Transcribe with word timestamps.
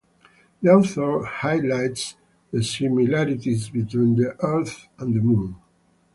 The 0.63 0.69
author 0.71 1.23
highlights 1.25 2.15
the 2.51 2.63
similarities 2.63 3.69
between 3.69 4.15
the 4.15 4.35
Earth 4.43 4.87
and 4.97 5.13
the 5.13 5.21
Moon. 5.21 5.57